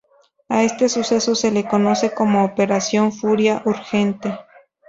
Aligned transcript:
A 0.49 0.63
este 0.63 0.89
suceso 0.89 1.35
se 1.35 1.51
le 1.51 1.67
conoce 1.67 2.11
como 2.11 2.43
Operación 2.43 3.11
Furia 3.11 3.61
Urgente. 3.65 4.35